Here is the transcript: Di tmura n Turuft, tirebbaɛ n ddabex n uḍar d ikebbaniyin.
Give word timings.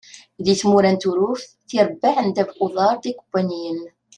Di 0.43 0.53
tmura 0.61 0.91
n 0.91 0.97
Turuft, 1.01 1.47
tirebbaɛ 1.67 2.15
n 2.23 2.29
ddabex 2.29 2.57
n 2.59 2.63
uḍar 2.65 2.95
d 2.97 3.03
ikebbaniyin. 3.11 3.79